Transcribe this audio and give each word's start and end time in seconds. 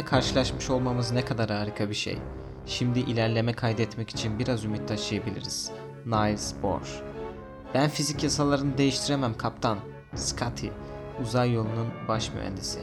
Seninle 0.00 0.10
karşılaşmış 0.10 0.70
olmamız 0.70 1.12
ne 1.12 1.24
kadar 1.24 1.50
harika 1.50 1.88
bir 1.88 1.94
şey. 1.94 2.18
Şimdi 2.66 2.98
ilerleme 2.98 3.52
kaydetmek 3.52 4.10
için 4.10 4.38
biraz 4.38 4.64
ümit 4.64 4.88
taşıyabiliriz. 4.88 5.70
Niles 6.06 6.54
Bohr 6.62 7.02
Ben 7.74 7.88
fizik 7.88 8.22
yasalarını 8.22 8.78
değiştiremem 8.78 9.36
kaptan. 9.36 9.78
Scotty, 10.14 10.66
uzay 11.22 11.52
yolunun 11.52 11.88
baş 12.08 12.32
mühendisi. 12.34 12.78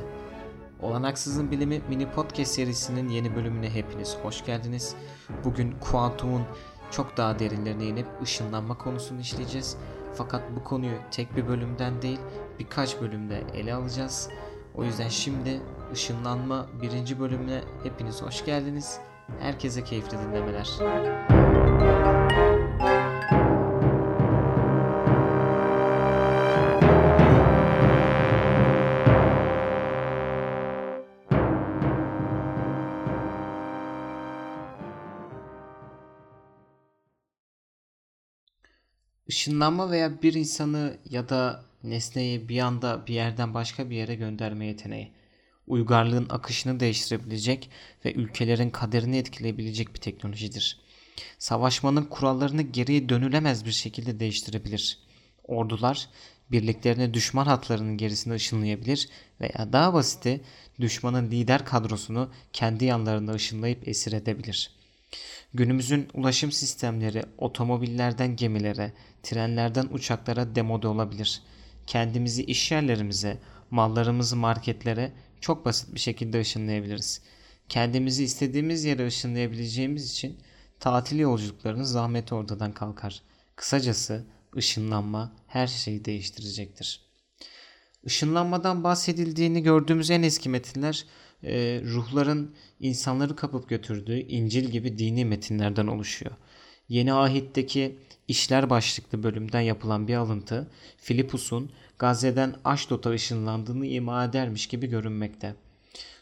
Olanaksızın 0.81 1.51
Bilimi 1.51 1.81
mini 1.89 2.11
podcast 2.11 2.51
serisinin 2.51 3.09
yeni 3.09 3.35
bölümüne 3.35 3.69
hepiniz 3.73 4.17
hoş 4.23 4.45
geldiniz. 4.45 4.95
Bugün 5.43 5.71
kuantumun 5.71 6.43
çok 6.91 7.17
daha 7.17 7.39
derinlerine 7.39 7.85
inip 7.85 8.07
ışınlanma 8.23 8.77
konusunu 8.77 9.19
işleyeceğiz. 9.19 9.77
Fakat 10.13 10.41
bu 10.55 10.63
konuyu 10.63 10.97
tek 11.11 11.35
bir 11.35 11.47
bölümden 11.47 12.01
değil 12.01 12.19
birkaç 12.59 13.01
bölümde 13.01 13.43
ele 13.53 13.73
alacağız. 13.73 14.29
O 14.75 14.83
yüzden 14.83 15.09
şimdi 15.09 15.61
ışınlanma 15.93 16.67
birinci 16.81 17.19
bölümüne 17.19 17.61
hepiniz 17.83 18.21
hoş 18.21 18.45
geldiniz. 18.45 18.99
Herkese 19.39 19.83
keyifli 19.83 20.17
dinlemeler. 20.17 20.67
Işınlanma 39.27 39.91
veya 39.91 40.21
bir 40.21 40.33
insanı 40.33 40.97
ya 41.09 41.29
da 41.29 41.63
nesneyi 41.83 42.49
bir 42.49 42.59
anda 42.59 43.07
bir 43.07 43.13
yerden 43.13 43.53
başka 43.53 43.89
bir 43.89 43.95
yere 43.95 44.15
gönderme 44.15 44.65
yeteneği. 44.65 45.16
Uygarlığın 45.67 46.27
akışını 46.29 46.79
değiştirebilecek 46.79 47.69
ve 48.05 48.13
ülkelerin 48.13 48.69
kaderini 48.69 49.17
etkileyebilecek 49.17 49.93
bir 49.93 49.99
teknolojidir. 49.99 50.79
Savaşmanın 51.39 52.03
kurallarını 52.03 52.61
geriye 52.61 53.09
dönülemez 53.09 53.65
bir 53.65 53.71
şekilde 53.71 54.19
değiştirebilir. 54.19 54.99
Ordular 55.43 56.09
birliklerine 56.51 57.13
düşman 57.13 57.45
hatlarının 57.45 57.97
gerisine 57.97 58.33
ışınlayabilir 58.33 59.09
veya 59.41 59.73
daha 59.73 59.93
basiti 59.93 60.41
düşmanın 60.79 61.31
lider 61.31 61.65
kadrosunu 61.65 62.31
kendi 62.53 62.85
yanlarında 62.85 63.33
ışınlayıp 63.33 63.87
esir 63.87 64.13
edebilir. 64.13 64.71
Günümüzün 65.53 66.07
ulaşım 66.13 66.51
sistemleri 66.51 67.23
otomobillerden 67.37 68.35
gemilere, 68.35 68.93
trenlerden 69.23 69.87
uçaklara 69.91 70.55
demode 70.55 70.87
olabilir. 70.87 71.41
Kendimizi 71.87 72.43
iş 72.43 72.71
yerlerimize, 72.71 73.37
mallarımızı 73.71 74.35
marketlere 74.35 75.11
çok 75.41 75.65
basit 75.65 75.95
bir 75.95 75.99
şekilde 75.99 76.39
ışınlayabiliriz. 76.39 77.21
Kendimizi 77.69 78.23
istediğimiz 78.23 78.83
yere 78.83 79.07
ışınlayabileceğimiz 79.07 80.11
için 80.11 80.37
tatil 80.79 81.19
yolculuklarının 81.19 81.83
zahmeti 81.83 82.35
ortadan 82.35 82.71
kalkar. 82.71 83.21
Kısacası 83.55 84.25
ışınlanma 84.57 85.35
her 85.47 85.67
şeyi 85.67 86.05
değiştirecektir. 86.05 87.07
Işınlanmadan 88.03 88.83
bahsedildiğini 88.83 89.63
gördüğümüz 89.63 90.11
en 90.11 90.23
eski 90.23 90.49
metinler 90.49 91.05
e, 91.43 91.81
ruhların 91.85 92.55
insanları 92.79 93.35
kapıp 93.35 93.69
götürdüğü 93.69 94.19
İncil 94.19 94.63
gibi 94.63 94.97
dini 94.97 95.25
metinlerden 95.25 95.87
oluşuyor. 95.87 96.31
Yeni 96.89 97.13
Ahit'teki 97.13 97.99
işler 98.27 98.69
başlıklı 98.69 99.23
bölümden 99.23 99.61
yapılan 99.61 100.07
bir 100.07 100.15
alıntı 100.15 100.67
Filipus'un 100.97 101.71
Gazze'den 101.99 102.55
Aşdod'a 102.65 103.09
ışınlandığını 103.09 103.85
ima 103.85 104.25
edermiş 104.25 104.67
gibi 104.67 104.87
görünmekte. 104.87 105.55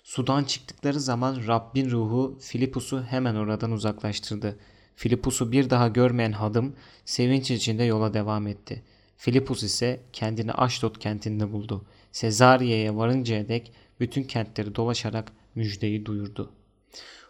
Sudan 0.03 0.44
çıktıkları 0.44 0.99
zaman 0.99 1.47
Rabbin 1.47 1.89
ruhu 1.89 2.38
Filipus'u 2.41 3.03
hemen 3.03 3.35
oradan 3.35 3.71
uzaklaştırdı. 3.71 4.59
Filipus'u 4.95 5.51
bir 5.51 5.69
daha 5.69 5.88
görmeyen 5.88 6.31
hadım 6.31 6.75
sevinç 7.05 7.51
içinde 7.51 7.83
yola 7.83 8.13
devam 8.13 8.47
etti. 8.47 8.83
Filipus 9.17 9.63
ise 9.63 10.01
kendini 10.13 10.53
Aşdod 10.53 10.95
kentinde 10.95 11.51
buldu. 11.51 11.85
Sezariye'ye 12.11 12.95
varıncaya 12.95 13.47
dek 13.47 13.71
bütün 13.99 14.23
kentleri 14.23 14.75
dolaşarak 14.75 15.31
müjdeyi 15.55 16.05
duyurdu. 16.05 16.51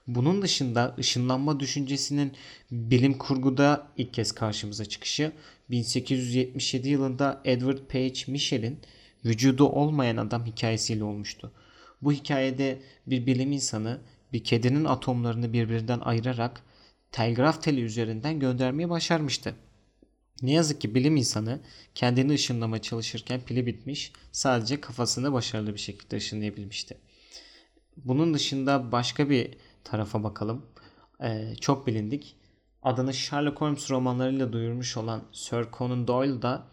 Bunun 0.08 0.42
dışında 0.42 0.96
ışınlanma 1.00 1.59
düşüncesinin 1.59 2.34
bilim 2.72 3.18
kurguda 3.18 3.88
ilk 3.98 4.14
kez 4.14 4.31
karşımıza 4.31 4.86
çıkışı 4.86 5.31
1877 5.70 6.90
yılında 6.90 7.42
Edward 7.46 7.78
Page 7.78 8.20
Michel'in 8.28 8.80
vücudu 9.26 9.66
olmayan 9.66 10.18
adam 10.18 10.46
hikayesiyle 10.46 11.03
olmuştu. 11.03 11.52
Bu 12.02 12.12
hikayede 12.12 12.80
bir 13.08 13.26
bilim 13.26 13.52
insanı 13.52 14.02
bir 14.34 14.44
kedinin 14.44 14.86
atomlarını 14.86 15.53
birbirinden 15.53 16.00
ayırarak 16.00 16.64
telgraf 17.12 17.64
teli 17.64 17.82
üzerinden 17.82 18.40
göndermeyi 18.40 18.90
başarmıştı. 18.90 19.56
Ne 20.42 20.52
yazık 20.52 20.82
ki 20.82 20.96
bilim 20.96 21.16
insanı 21.16 21.59
kendini 21.96 22.34
ışınlama 22.34 22.82
çalışırken 22.82 23.42
pili 23.42 23.66
bitmiş 23.66 24.12
sadece 24.32 24.82
kafasını 24.82 25.34
başarılı 25.34 25.74
bir 25.74 25.80
şekilde 25.80 26.16
ışınlayabilmişti. 26.16 26.97
Bunun 27.98 28.34
dışında 28.34 28.92
başka 28.92 29.30
bir 29.30 29.58
tarafa 29.84 30.24
bakalım. 30.24 30.66
Ee, 31.24 31.56
çok 31.62 31.88
bilindik. 31.88 32.36
Adını 32.84 33.14
Sherlock 33.14 33.62
Holmes 33.62 33.92
romanlarıyla 33.92 34.54
duyurmuş 34.54 34.98
olan 34.98 35.24
Sir 35.32 35.66
Conan 35.78 36.08
Doyle 36.08 36.42
da 36.42 36.68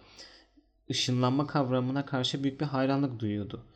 ışınlanma 0.90 1.46
kavramına 1.46 2.06
karşı 2.06 2.44
büyük 2.44 2.60
bir 2.60 2.66
hayranlık 2.66 3.18
duyuyordu. 3.20 3.66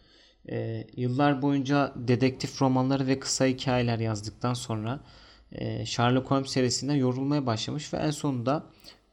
Ee, 0.48 0.86
yıllar 0.96 1.42
boyunca 1.42 1.92
dedektif 1.96 2.62
romanları 2.62 3.06
ve 3.06 3.18
kısa 3.18 3.46
hikayeler 3.46 3.98
yazdıktan 3.98 4.54
sonra 4.54 5.00
e, 5.52 5.86
Sherlock 5.86 6.30
Holmes 6.30 6.50
serisinden 6.50 6.94
yorulmaya 6.94 7.46
başlamış 7.46 7.94
ve 7.94 7.98
en 7.98 8.10
sonunda 8.10 8.66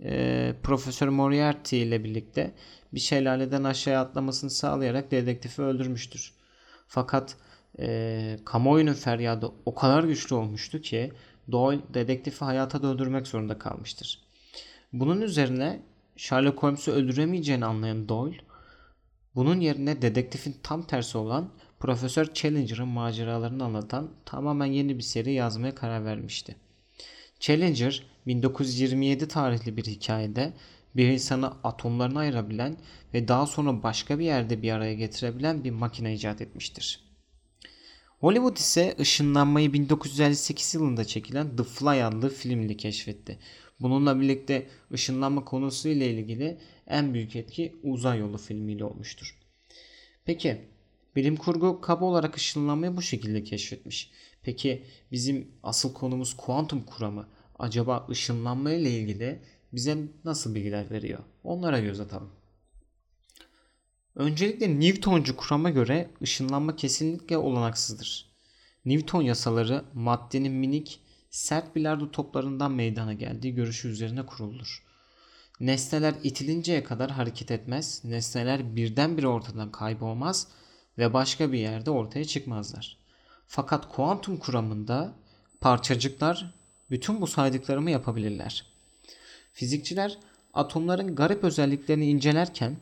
e, 0.03 0.55
Profesör 0.63 1.07
Moriarty 1.07 1.81
ile 1.81 2.03
birlikte 2.03 2.53
bir 2.93 2.99
şelaleden 2.99 3.63
aşağıya 3.63 4.01
atlamasını 4.01 4.49
sağlayarak 4.49 5.11
dedektifi 5.11 5.61
öldürmüştür. 5.61 6.33
Fakat 6.87 7.37
e, 7.79 8.39
kamuoyunun 8.45 8.93
feryadı 8.93 9.51
o 9.65 9.75
kadar 9.75 10.03
güçlü 10.03 10.35
olmuştu 10.35 10.81
ki 10.81 11.11
Doyle 11.51 11.81
dedektifi 11.93 12.45
hayata 12.45 12.83
döndürmek 12.83 13.27
zorunda 13.27 13.59
kalmıştır. 13.59 14.19
Bunun 14.93 15.21
üzerine 15.21 15.79
Sherlock 16.17 16.63
Holmes'u 16.63 16.91
öldüremeyeceğini 16.91 17.65
anlayan 17.65 18.09
Doyle, 18.09 18.37
bunun 19.35 19.59
yerine 19.59 20.01
dedektifin 20.01 20.55
tam 20.63 20.83
tersi 20.83 21.17
olan 21.17 21.49
Profesör 21.79 22.33
Challenger'ın 22.33 22.87
maceralarını 22.87 23.63
anlatan 23.63 24.09
tamamen 24.25 24.65
yeni 24.65 24.97
bir 24.97 25.03
seri 25.03 25.33
yazmaya 25.33 25.75
karar 25.75 26.05
vermişti. 26.05 26.55
Challenger 27.39 28.03
1927 28.27 29.27
tarihli 29.27 29.77
bir 29.77 29.83
hikayede 29.83 30.53
bir 30.95 31.07
insanı 31.07 31.53
atomlarına 31.63 32.19
ayırabilen 32.19 32.77
ve 33.13 33.27
daha 33.27 33.45
sonra 33.45 33.83
başka 33.83 34.19
bir 34.19 34.25
yerde 34.25 34.61
bir 34.61 34.71
araya 34.71 34.93
getirebilen 34.93 35.63
bir 35.63 35.71
makine 35.71 36.13
icat 36.13 36.41
etmiştir. 36.41 37.02
Hollywood 38.23 38.57
ise 38.57 38.95
ışınlanmayı 38.99 39.73
1958 39.73 40.73
yılında 40.73 41.05
çekilen 41.05 41.55
The 41.55 41.63
Fly 41.63 42.03
adlı 42.03 42.29
filmle 42.29 42.77
keşfetti. 42.77 43.39
Bununla 43.79 44.21
birlikte 44.21 44.67
ışınlanma 44.93 45.45
konusu 45.45 45.89
ile 45.89 46.11
ilgili 46.11 46.57
en 46.87 47.13
büyük 47.13 47.35
etki 47.35 47.75
Uzay 47.83 48.19
Yolu 48.19 48.37
filmiyle 48.37 48.85
olmuştur. 48.85 49.39
Peki 50.25 50.61
bilim 51.15 51.35
kurgu 51.35 51.81
kaba 51.81 52.05
olarak 52.05 52.37
ışınlanmayı 52.37 52.97
bu 52.97 53.01
şekilde 53.01 53.43
keşfetmiş. 53.43 54.11
Peki 54.43 54.83
bizim 55.11 55.51
asıl 55.63 55.93
konumuz 55.93 56.37
kuantum 56.37 56.83
kuramı 56.83 57.27
acaba 57.59 58.07
ışınlanma 58.09 58.71
ile 58.71 58.91
ilgili 58.91 59.39
bize 59.73 59.97
nasıl 60.25 60.55
bilgiler 60.55 60.91
veriyor? 60.91 61.19
Onlara 61.43 61.79
göz 61.79 61.99
atalım. 61.99 62.42
Öncelikle 64.15 64.79
Newtoncu 64.79 65.37
kurama 65.37 65.69
göre 65.69 66.09
ışınlanma 66.21 66.75
kesinlikle 66.75 67.37
olanaksızdır. 67.37 68.33
Newton 68.85 69.21
yasaları 69.21 69.85
maddenin 69.93 70.53
minik, 70.53 70.99
sert 71.29 71.75
bilardo 71.75 72.11
toplarından 72.11 72.71
meydana 72.71 73.13
geldiği 73.13 73.55
görüşü 73.55 73.87
üzerine 73.87 74.25
kurulur. 74.25 74.83
Nesneler 75.59 76.15
itilinceye 76.23 76.83
kadar 76.83 77.11
hareket 77.11 77.51
etmez, 77.51 78.01
nesneler 78.03 78.75
birdenbire 78.75 79.27
ortadan 79.27 79.71
kaybolmaz 79.71 80.47
ve 80.97 81.13
başka 81.13 81.51
bir 81.51 81.59
yerde 81.59 81.91
ortaya 81.91 82.25
çıkmazlar. 82.25 82.97
Fakat 83.47 83.95
kuantum 83.95 84.37
kuramında 84.37 85.13
parçacıklar 85.61 86.53
bütün 86.89 87.21
bu 87.21 87.27
saydıklarımı 87.27 87.91
yapabilirler. 87.91 88.65
Fizikçiler 89.53 90.17
atomların 90.53 91.15
garip 91.15 91.43
özelliklerini 91.43 92.05
incelerken 92.05 92.77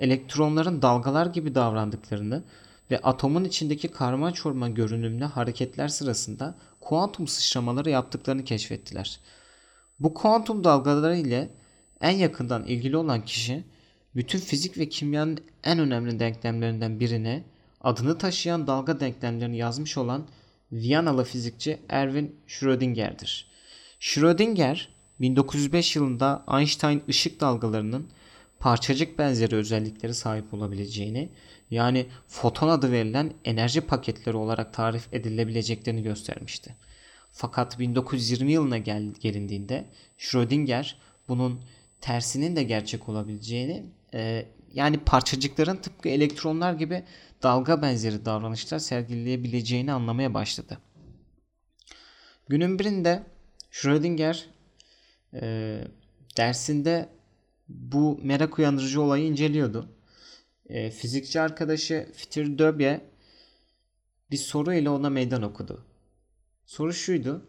elektronların 0.00 0.82
dalgalar 0.82 1.26
gibi 1.26 1.54
davrandıklarını 1.54 2.42
ve 2.90 2.98
atomun 2.98 3.44
içindeki 3.44 3.88
karma 3.88 4.32
çorma 4.32 4.68
görünümlü 4.68 5.24
hareketler 5.24 5.88
sırasında 5.88 6.54
kuantum 6.80 7.26
sıçramaları 7.26 7.90
yaptıklarını 7.90 8.44
keşfettiler. 8.44 9.20
Bu 10.00 10.14
kuantum 10.14 10.64
dalgaları 10.64 11.16
ile 11.16 11.50
en 12.00 12.16
yakından 12.16 12.64
ilgili 12.64 12.96
olan 12.96 13.24
kişi 13.24 13.64
bütün 14.16 14.38
fizik 14.38 14.78
ve 14.78 14.88
kimyanın 14.88 15.38
en 15.64 15.78
önemli 15.78 16.20
denklemlerinden 16.20 17.00
birine 17.00 17.44
adını 17.80 18.18
taşıyan 18.18 18.66
dalga 18.66 19.00
denklemlerini 19.00 19.56
yazmış 19.56 19.98
olan 19.98 20.26
Viyanalı 20.72 21.24
fizikçi 21.24 21.78
Erwin 21.88 22.36
Schrödinger'dir. 22.46 23.46
Schrödinger 24.00 24.88
1905 25.20 25.96
yılında 25.96 26.44
Einstein 26.58 27.02
ışık 27.08 27.40
dalgalarının 27.40 28.08
parçacık 28.60 29.18
benzeri 29.18 29.56
özellikleri 29.56 30.14
sahip 30.14 30.54
olabileceğini 30.54 31.28
yani 31.70 32.06
foton 32.26 32.68
adı 32.68 32.92
verilen 32.92 33.32
enerji 33.44 33.80
paketleri 33.80 34.36
olarak 34.36 34.74
tarif 34.74 35.14
edilebileceklerini 35.14 36.02
göstermişti. 36.02 36.76
Fakat 37.32 37.78
1920 37.78 38.52
yılına 38.52 38.78
gel 38.78 39.12
gelindiğinde 39.20 39.84
Schrödinger 40.18 40.96
bunun 41.28 41.60
tersinin 42.00 42.56
de 42.56 42.62
gerçek 42.62 43.08
olabileceğini 43.08 43.84
e, 44.14 44.46
yani 44.74 44.98
parçacıkların 44.98 45.76
tıpkı 45.76 46.08
elektronlar 46.08 46.72
gibi 46.72 47.04
dalga 47.42 47.82
benzeri 47.82 48.24
davranışlar 48.24 48.78
sergileyebileceğini 48.78 49.92
anlamaya 49.92 50.34
başladı. 50.34 50.78
Günün 52.48 52.78
birinde 52.78 53.22
Schrödinger 53.70 54.46
e, 55.34 55.78
dersinde 56.36 57.08
bu 57.70 58.20
merak 58.22 58.58
uyandırıcı 58.58 59.02
olayı 59.02 59.24
inceliyordu. 59.24 59.88
E, 60.68 60.90
fizikçi 60.90 61.40
arkadaşı 61.40 62.08
Fitir 62.14 62.58
Döbye 62.58 63.10
bir 64.30 64.36
soru 64.36 64.74
ile 64.74 64.90
ona 64.90 65.10
meydan 65.10 65.42
okudu. 65.42 65.84
Soru 66.66 66.92
şuydu. 66.92 67.46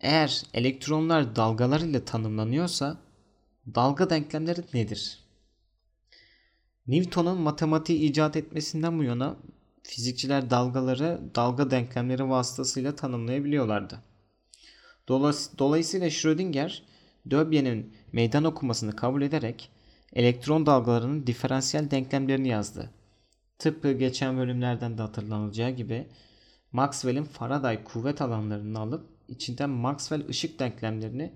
Eğer 0.00 0.42
elektronlar 0.54 1.36
dalgalar 1.36 1.80
ile 1.80 2.04
tanımlanıyorsa 2.04 2.98
dalga 3.74 4.10
denklemleri 4.10 4.60
nedir? 4.74 5.18
Newton'un 6.86 7.40
matematiği 7.40 7.98
icat 7.98 8.36
etmesinden 8.36 8.98
bu 8.98 9.04
yana 9.04 9.36
fizikçiler 9.82 10.50
dalgaları 10.50 11.20
dalga 11.34 11.70
denklemleri 11.70 12.28
vasıtasıyla 12.28 12.96
tanımlayabiliyorlardı. 12.96 14.02
Dolayısıyla 15.58 16.10
Schrödinger, 16.10 16.82
Döbye'nin 17.30 17.94
meydan 18.12 18.44
okumasını 18.44 18.96
kabul 18.96 19.22
ederek 19.22 19.70
elektron 20.12 20.66
dalgalarının 20.66 21.26
diferansiyel 21.26 21.90
denklemlerini 21.90 22.48
yazdı. 22.48 22.90
Tıpkı 23.58 23.92
geçen 23.92 24.38
bölümlerden 24.38 24.98
de 24.98 25.02
hatırlanacağı 25.02 25.70
gibi 25.70 26.06
Maxwell'in 26.72 27.24
Faraday 27.24 27.84
kuvvet 27.84 28.22
alanlarını 28.22 28.78
alıp 28.78 29.06
içinden 29.28 29.70
Maxwell 29.70 30.28
ışık 30.28 30.58
denklemlerini 30.58 31.32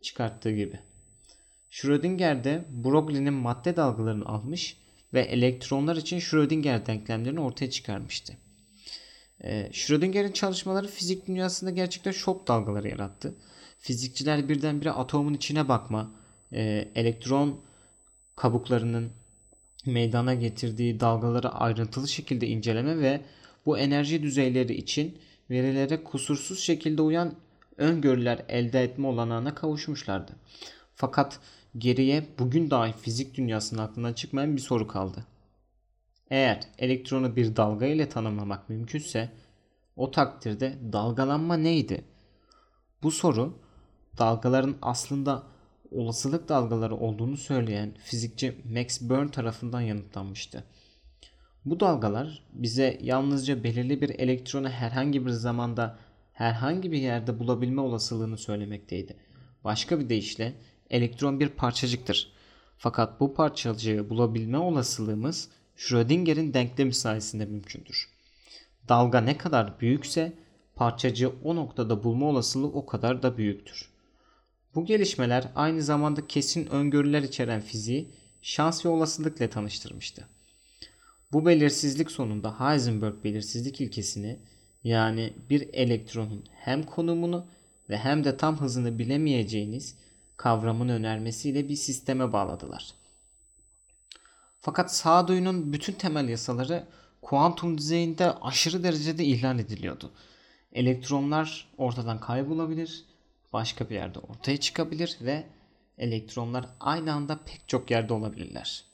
çıkarttığı 0.00 0.52
gibi. 0.52 0.78
Schrödinger 1.70 2.44
de 2.44 2.64
Broglie'nin 2.70 3.34
madde 3.34 3.76
dalgalarını 3.76 4.26
almış 4.26 4.76
ve 5.14 5.20
elektronlar 5.20 5.96
için 5.96 6.18
Schrödinger 6.18 6.86
denklemlerini 6.86 7.40
ortaya 7.40 7.70
çıkarmıştı. 7.70 8.36
Ee, 9.44 9.70
Schrödinger'in 9.72 10.32
çalışmaları 10.32 10.88
fizik 10.88 11.26
dünyasında 11.26 11.70
gerçekten 11.70 12.12
şok 12.12 12.48
dalgaları 12.48 12.88
yarattı. 12.88 13.34
Fizikçiler 13.84 14.48
birdenbire 14.48 14.90
atomun 14.90 15.34
içine 15.34 15.68
bakma, 15.68 16.10
e, 16.52 16.88
elektron 16.94 17.60
kabuklarının 18.36 19.10
meydana 19.86 20.34
getirdiği 20.34 21.00
dalgaları 21.00 21.48
ayrıntılı 21.48 22.08
şekilde 22.08 22.46
inceleme 22.46 22.98
ve 22.98 23.20
bu 23.66 23.78
enerji 23.78 24.22
düzeyleri 24.22 24.74
için 24.74 25.18
verilere 25.50 26.04
kusursuz 26.04 26.60
şekilde 26.60 27.02
uyan 27.02 27.34
öngörüler 27.76 28.44
elde 28.48 28.82
etme 28.82 29.06
olanağına 29.06 29.54
kavuşmuşlardı. 29.54 30.32
Fakat 30.94 31.40
geriye 31.78 32.26
bugün 32.38 32.70
dahi 32.70 32.92
fizik 32.92 33.34
dünyasının 33.34 33.82
aklından 33.82 34.12
çıkmayan 34.12 34.56
bir 34.56 34.62
soru 34.62 34.88
kaldı. 34.88 35.26
Eğer 36.30 36.60
elektronu 36.78 37.36
bir 37.36 37.56
dalga 37.56 37.86
ile 37.86 38.08
tanımlamak 38.08 38.68
mümkünse 38.68 39.30
o 39.96 40.10
takdirde 40.10 40.74
dalgalanma 40.92 41.56
neydi? 41.56 42.04
Bu 43.02 43.10
soru 43.10 43.63
dalgaların 44.18 44.76
aslında 44.82 45.42
olasılık 45.90 46.48
dalgaları 46.48 46.96
olduğunu 46.96 47.36
söyleyen 47.36 47.94
fizikçi 48.04 48.56
Max 48.64 49.00
Born 49.00 49.26
tarafından 49.26 49.80
yanıtlanmıştı. 49.80 50.64
Bu 51.64 51.80
dalgalar 51.80 52.42
bize 52.52 52.98
yalnızca 53.02 53.64
belirli 53.64 54.00
bir 54.00 54.08
elektronu 54.08 54.68
herhangi 54.68 55.26
bir 55.26 55.30
zamanda 55.30 55.98
herhangi 56.32 56.92
bir 56.92 56.98
yerde 56.98 57.38
bulabilme 57.38 57.80
olasılığını 57.80 58.38
söylemekteydi. 58.38 59.16
Başka 59.64 60.00
bir 60.00 60.08
deyişle 60.08 60.54
elektron 60.90 61.40
bir 61.40 61.48
parçacıktır. 61.48 62.32
Fakat 62.78 63.20
bu 63.20 63.34
parçacığı 63.34 64.10
bulabilme 64.10 64.58
olasılığımız 64.58 65.48
Schrödinger'in 65.76 66.54
denklemi 66.54 66.94
sayesinde 66.94 67.46
mümkündür. 67.46 68.08
Dalga 68.88 69.20
ne 69.20 69.38
kadar 69.38 69.80
büyükse 69.80 70.32
parçacığı 70.74 71.32
o 71.44 71.56
noktada 71.56 72.04
bulma 72.04 72.26
olasılığı 72.26 72.66
o 72.66 72.86
kadar 72.86 73.22
da 73.22 73.36
büyüktür. 73.36 73.93
Bu 74.74 74.84
gelişmeler 74.84 75.48
aynı 75.54 75.82
zamanda 75.82 76.26
kesin 76.26 76.66
öngörüler 76.66 77.22
içeren 77.22 77.60
fiziği 77.60 78.10
şans 78.42 78.86
ve 78.86 78.88
olasılıkla 78.88 79.50
tanıştırmıştı. 79.50 80.28
Bu 81.32 81.46
belirsizlik 81.46 82.10
sonunda 82.10 82.60
Heisenberg 82.60 83.24
belirsizlik 83.24 83.80
ilkesini 83.80 84.38
yani 84.84 85.32
bir 85.50 85.68
elektronun 85.72 86.44
hem 86.52 86.82
konumunu 86.82 87.46
ve 87.90 87.98
hem 87.98 88.24
de 88.24 88.36
tam 88.36 88.60
hızını 88.60 88.98
bilemeyeceğiniz 88.98 89.96
kavramını 90.36 90.92
önermesiyle 90.92 91.68
bir 91.68 91.76
sisteme 91.76 92.32
bağladılar. 92.32 92.94
Fakat 94.60 94.94
sağduyunun 94.94 95.72
bütün 95.72 95.92
temel 95.92 96.28
yasaları 96.28 96.86
kuantum 97.22 97.78
düzeyinde 97.78 98.32
aşırı 98.32 98.82
derecede 98.82 99.24
ihlal 99.24 99.58
ediliyordu. 99.58 100.10
Elektronlar 100.72 101.68
ortadan 101.78 102.20
kaybolabilir, 102.20 103.04
başka 103.54 103.90
bir 103.90 103.94
yerde 103.94 104.18
ortaya 104.18 104.56
çıkabilir 104.56 105.18
ve 105.20 105.44
elektronlar 105.98 106.66
aynı 106.80 107.12
anda 107.12 107.38
pek 107.46 107.68
çok 107.68 107.90
yerde 107.90 108.12
olabilirler. 108.12 108.84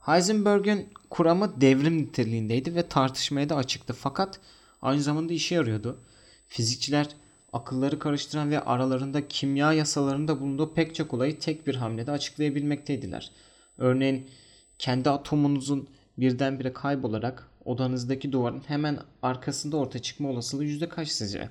Heisenberg'ün 0.00 0.88
kuramı 1.10 1.60
devrim 1.60 1.98
niteliğindeydi 1.98 2.74
ve 2.74 2.88
tartışmaya 2.88 3.48
da 3.48 3.56
açıktı 3.56 3.92
fakat 3.92 4.40
aynı 4.82 5.02
zamanda 5.02 5.32
işe 5.32 5.54
yarıyordu. 5.54 6.00
Fizikçiler 6.48 7.06
akılları 7.52 7.98
karıştıran 7.98 8.50
ve 8.50 8.60
aralarında 8.60 9.28
kimya 9.28 9.72
yasalarında 9.72 10.40
bulunduğu 10.40 10.74
pek 10.74 10.94
çok 10.94 11.14
olayı 11.14 11.38
tek 11.38 11.66
bir 11.66 11.74
hamlede 11.74 12.10
açıklayabilmekteydiler. 12.10 13.30
Örneğin 13.78 14.30
kendi 14.78 15.10
atomunuzun 15.10 15.88
birdenbire 16.18 16.72
kaybolarak 16.72 17.50
odanızdaki 17.64 18.32
duvarın 18.32 18.62
hemen 18.68 18.98
arkasında 19.22 19.76
ortaya 19.76 20.02
çıkma 20.02 20.28
olasılığı 20.28 20.64
yüzde 20.64 20.88
kaç 20.88 21.08
sizce? 21.08 21.50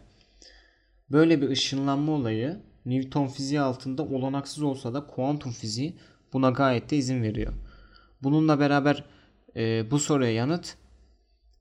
Böyle 1.12 1.42
bir 1.42 1.50
ışınlanma 1.50 2.12
olayı 2.12 2.60
Newton 2.86 3.28
fiziği 3.28 3.62
altında 3.62 4.04
olanaksız 4.04 4.64
olsa 4.64 4.94
da 4.94 5.08
kuantum 5.08 5.52
fiziği 5.52 5.98
buna 6.34 6.50
gayet 6.50 6.90
de 6.90 6.98
izin 6.98 7.24
veriyor. 7.24 7.54
Bununla 8.24 8.60
beraber 8.60 9.04
e, 9.56 9.92
bu 9.92 10.00
soruya 10.00 10.32
yanıt 10.32 10.78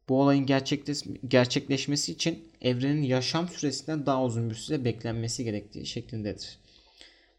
bu 0.08 0.20
olayın 0.20 0.46
gerçekleş 0.46 1.02
gerçekleşmesi 1.28 2.12
için 2.12 2.48
evrenin 2.60 3.02
yaşam 3.02 3.48
süresinden 3.48 4.06
daha 4.06 4.24
uzun 4.24 4.50
bir 4.50 4.54
süre 4.54 4.84
beklenmesi 4.84 5.44
gerektiği 5.44 5.86
şeklindedir. 5.86 6.58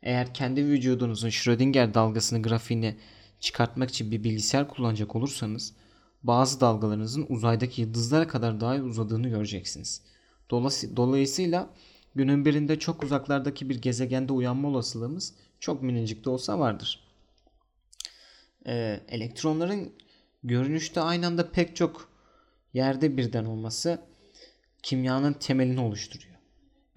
Eğer 0.03 0.33
kendi 0.33 0.65
vücudunuzun 0.65 1.29
Schrödinger 1.29 1.93
dalgasını 1.93 2.41
grafiğini 2.41 2.95
çıkartmak 3.39 3.89
için 3.89 4.11
bir 4.11 4.23
bilgisayar 4.23 4.67
kullanacak 4.67 5.15
olursanız 5.15 5.73
bazı 6.23 6.61
dalgalarınızın 6.61 7.25
uzaydaki 7.29 7.81
yıldızlara 7.81 8.27
kadar 8.27 8.61
daha 8.61 8.75
uzadığını 8.75 9.29
göreceksiniz. 9.29 10.01
Dolayısıyla 10.95 11.69
günün 12.15 12.45
birinde 12.45 12.79
çok 12.79 13.03
uzaklardaki 13.03 13.69
bir 13.69 13.81
gezegende 13.81 14.33
uyanma 14.33 14.67
olasılığımız 14.67 15.33
çok 15.59 15.81
minicik 15.81 16.25
de 16.25 16.29
olsa 16.29 16.59
vardır. 16.59 16.99
Ee, 18.67 18.99
elektronların 19.09 19.93
görünüşte 20.43 21.01
aynı 21.01 21.27
anda 21.27 21.51
pek 21.51 21.75
çok 21.75 22.09
yerde 22.73 23.17
birden 23.17 23.45
olması 23.45 24.01
kimyanın 24.83 25.33
temelini 25.33 25.79
oluşturuyor. 25.79 26.33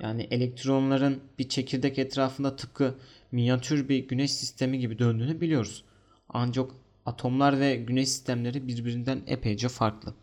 Yani 0.00 0.22
elektronların 0.30 1.20
bir 1.38 1.48
çekirdek 1.48 1.98
etrafında 1.98 2.56
tıpkı 2.56 2.94
minyatür 3.32 3.88
bir 3.88 4.08
güneş 4.08 4.32
sistemi 4.32 4.78
gibi 4.78 4.98
döndüğünü 4.98 5.40
biliyoruz. 5.40 5.84
Ancak 6.28 6.70
atomlar 7.06 7.60
ve 7.60 7.76
güneş 7.76 8.08
sistemleri 8.08 8.68
birbirinden 8.68 9.22
epeyce 9.26 9.68
farklı. 9.68 10.14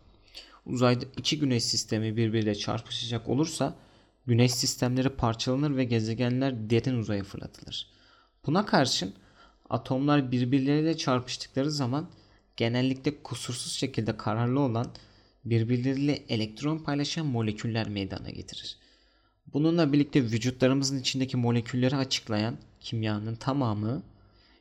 Uzayda 0.66 1.04
iki 1.16 1.38
güneş 1.38 1.64
sistemi 1.64 2.16
birbiriyle 2.16 2.54
çarpışacak 2.54 3.28
olursa 3.28 3.74
güneş 4.26 4.54
sistemleri 4.54 5.08
parçalanır 5.08 5.76
ve 5.76 5.84
gezegenler 5.84 6.70
derin 6.70 6.98
uzaya 6.98 7.24
fırlatılır. 7.24 7.90
Buna 8.46 8.66
karşın 8.66 9.14
atomlar 9.70 10.32
birbirleriyle 10.32 10.96
çarpıştıkları 10.96 11.70
zaman 11.70 12.10
genellikle 12.56 13.22
kusursuz 13.22 13.72
şekilde 13.72 14.16
kararlı 14.16 14.60
olan 14.60 14.86
birbirleriyle 15.44 16.24
elektron 16.28 16.78
paylaşan 16.78 17.26
moleküller 17.26 17.88
meydana 17.88 18.30
getirir. 18.30 18.78
Bununla 19.52 19.92
birlikte 19.92 20.22
vücutlarımızın 20.22 21.00
içindeki 21.00 21.36
molekülleri 21.36 21.96
açıklayan 21.96 22.56
kimyanın 22.80 23.34
tamamı 23.34 24.02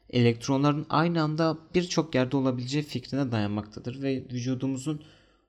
elektronların 0.09 0.85
aynı 0.89 1.21
anda 1.21 1.57
birçok 1.75 2.15
yerde 2.15 2.37
olabileceği 2.37 2.83
fikrine 2.83 3.31
dayanmaktadır 3.31 4.01
ve 4.01 4.15
vücudumuzun 4.15 5.03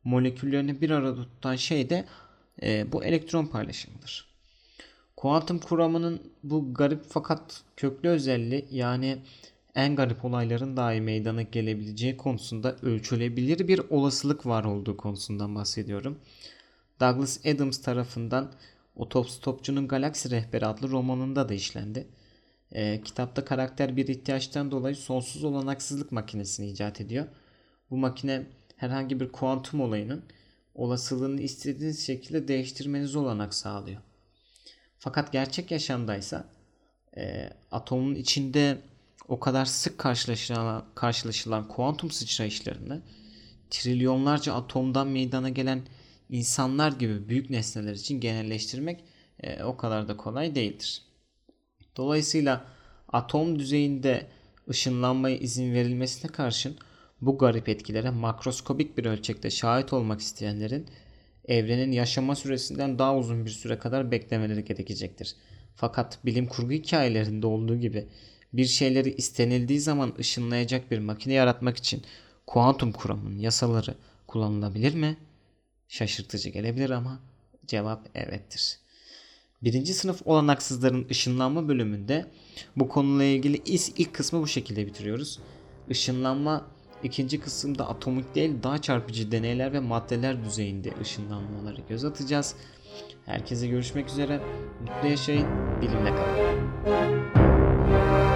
moleküllerini 0.04 0.80
bir 0.80 0.90
arada 0.90 1.22
tutan 1.22 1.56
şey 1.56 1.90
de 1.90 2.04
e, 2.62 2.92
bu 2.92 3.04
elektron 3.04 3.46
paylaşımıdır. 3.46 4.28
Kuantum 5.16 5.58
kuramının 5.58 6.20
bu 6.42 6.74
garip 6.74 7.04
fakat 7.08 7.62
köklü 7.76 8.08
özelliği 8.08 8.66
yani 8.70 9.18
en 9.74 9.96
garip 9.96 10.24
olayların 10.24 10.76
dahi 10.76 11.00
meydana 11.00 11.42
gelebileceği 11.42 12.16
konusunda 12.16 12.76
ölçülebilir 12.82 13.68
bir 13.68 13.80
olasılık 13.90 14.46
var 14.46 14.64
olduğu 14.64 14.96
konusundan 14.96 15.54
bahsediyorum. 15.54 16.18
Douglas 17.00 17.46
Adams 17.46 17.82
tarafından 17.82 18.52
Otostopçunun 18.96 19.88
Galaksi 19.88 20.30
Rehberi 20.30 20.66
adlı 20.66 20.90
romanında 20.90 21.48
da 21.48 21.54
işlendi. 21.54 22.06
E, 22.72 23.00
kitapta 23.04 23.44
karakter 23.44 23.96
bir 23.96 24.08
ihtiyaçtan 24.08 24.70
dolayı 24.70 24.96
sonsuz 24.96 25.44
olanaksızlık 25.44 26.12
makinesini 26.12 26.70
icat 26.70 27.00
ediyor. 27.00 27.26
Bu 27.90 27.96
makine 27.96 28.46
herhangi 28.76 29.20
bir 29.20 29.32
kuantum 29.32 29.80
olayının 29.80 30.22
olasılığını 30.74 31.40
istediğiniz 31.40 32.06
şekilde 32.06 32.48
değiştirmenizi 32.48 33.18
olanak 33.18 33.54
sağlıyor. 33.54 34.00
Fakat 34.98 35.32
gerçek 35.32 35.70
yaşamdaysa 35.70 36.44
e, 37.16 37.50
atomun 37.70 38.14
içinde 38.14 38.78
o 39.28 39.40
kadar 39.40 39.64
sık 39.64 39.98
karşılaşılan, 39.98 40.84
karşılaşılan 40.94 41.68
kuantum 41.68 42.10
sıçrayışlarını 42.10 43.02
trilyonlarca 43.70 44.54
atomdan 44.54 45.08
meydana 45.08 45.48
gelen 45.48 45.82
insanlar 46.30 46.92
gibi 46.92 47.28
büyük 47.28 47.50
nesneler 47.50 47.94
için 47.94 48.20
genelleştirmek 48.20 49.04
e, 49.40 49.64
o 49.64 49.76
kadar 49.76 50.08
da 50.08 50.16
kolay 50.16 50.54
değildir. 50.54 51.02
Dolayısıyla 51.96 52.64
atom 53.12 53.58
düzeyinde 53.58 54.26
ışınlanmaya 54.70 55.36
izin 55.36 55.74
verilmesine 55.74 56.32
karşın 56.32 56.76
bu 57.26 57.38
garip 57.38 57.68
etkilere 57.68 58.10
makroskobik 58.10 58.98
bir 58.98 59.04
ölçekte 59.04 59.50
şahit 59.50 59.92
olmak 59.92 60.20
isteyenlerin 60.20 60.86
evrenin 61.48 61.92
yaşama 61.92 62.34
süresinden 62.34 62.98
daha 62.98 63.16
uzun 63.16 63.44
bir 63.44 63.50
süre 63.50 63.78
kadar 63.78 64.10
beklemeleri 64.10 64.64
gerekecektir. 64.64 65.36
Fakat 65.76 66.18
bilim 66.24 66.46
kurgu 66.46 66.72
hikayelerinde 66.72 67.46
olduğu 67.46 67.76
gibi 67.76 68.08
bir 68.52 68.64
şeyleri 68.64 69.14
istenildiği 69.14 69.80
zaman 69.80 70.14
ışınlayacak 70.18 70.90
bir 70.90 70.98
makine 70.98 71.34
yaratmak 71.34 71.76
için 71.76 72.02
kuantum 72.46 72.92
kuramının 72.92 73.38
yasaları 73.38 73.94
kullanılabilir 74.26 74.94
mi? 74.94 75.16
Şaşırtıcı 75.88 76.48
gelebilir 76.48 76.90
ama 76.90 77.20
cevap 77.66 78.16
evettir. 78.16 78.78
Birinci 79.62 79.94
sınıf 79.94 80.22
olanaksızların 80.24 81.08
ışınlanma 81.10 81.68
bölümünde 81.68 82.26
bu 82.76 82.88
konuyla 82.88 83.24
ilgili 83.24 83.62
ilk 83.96 84.14
kısmı 84.14 84.42
bu 84.42 84.46
şekilde 84.46 84.86
bitiriyoruz. 84.86 85.38
Işınlanma 85.88 86.66
ikinci 87.04 87.40
kısımda 87.40 87.88
atomik 87.88 88.34
değil 88.34 88.54
daha 88.62 88.78
çarpıcı 88.78 89.32
deneyler 89.32 89.72
ve 89.72 89.80
maddeler 89.80 90.44
düzeyinde 90.44 90.90
ışınlanmaları 91.00 91.80
göz 91.88 92.04
atacağız. 92.04 92.54
Herkese 93.26 93.66
görüşmek 93.66 94.08
üzere. 94.08 94.40
Mutlu 94.80 95.08
yaşayın. 95.08 95.46
Bilimle 95.82 96.10
kalın. 96.10 98.33